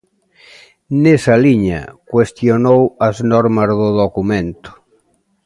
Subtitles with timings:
[1.03, 4.69] Nesa liña, cuestionou as normas do documento.